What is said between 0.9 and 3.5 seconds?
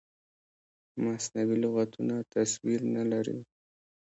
مصنوعي لغتونه تصویر نه لري.